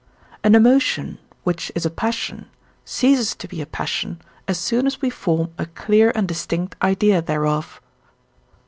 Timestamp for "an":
0.43-0.55